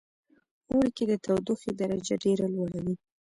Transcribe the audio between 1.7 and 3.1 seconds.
درجه ډیره لوړه وی